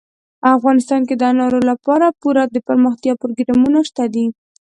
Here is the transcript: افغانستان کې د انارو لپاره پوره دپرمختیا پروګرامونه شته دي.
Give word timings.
افغانستان 0.57 1.01
کې 1.07 1.15
د 1.17 1.23
انارو 1.31 1.59
لپاره 1.69 2.07
پوره 2.21 2.43
دپرمختیا 2.55 3.13
پروګرامونه 3.21 3.79
شته 3.89 4.03
دي. 4.13 4.25